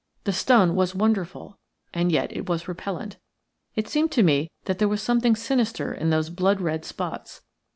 The 0.23 0.33
stone 0.33 0.73
was 0.75 0.95
wonderful, 0.95 1.59
and 1.93 2.11
yet 2.11 2.35
it 2.35 2.49
was 2.49 2.67
repellent. 2.67 3.17
It 3.75 3.87
seemed 3.87 4.11
to 4.13 4.23
me 4.23 4.49
that 4.65 4.79
there 4.79 4.87
was 4.89 4.99
something 4.99 5.35
sinister 5.35 5.93
in 5.93 6.09
those 6.09 6.31
blood 6.31 6.59
red 6.59 6.85
spots. 6.85 7.43